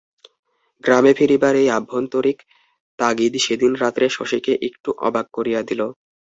[0.83, 2.37] গ্রামে ফিরিবার এই আভ্যন্তরিক
[2.99, 5.81] তাগিদ সেদিন রাত্রে শশীকে একটু অবাক করিয়া দিল।